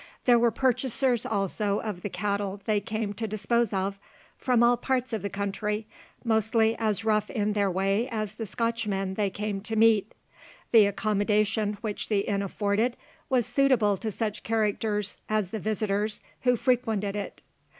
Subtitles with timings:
[0.25, 3.99] There were purchasers also of the cattle they came to dispose of
[4.35, 5.85] from all parts of the country,
[6.23, 10.13] mostly as rough in their way as the Scotchmen they came to meet.
[10.71, 12.97] The accommodation which the inn afforded
[13.29, 17.43] was suitable to such characters as the visitors who frequented it.